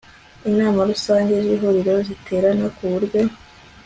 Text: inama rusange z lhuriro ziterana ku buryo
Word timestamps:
inama 0.49 0.79
rusange 0.89 1.31
z 1.43 1.45
lhuriro 1.55 1.95
ziterana 2.07 2.67
ku 2.75 2.83
buryo 2.91 3.21